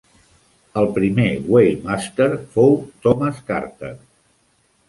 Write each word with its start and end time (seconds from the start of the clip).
El 0.81 0.87
primer 0.95 1.27
Waymaster 1.55 2.27
fou 2.57 2.75
Thomas 3.07 3.47
Carter. 3.53 3.93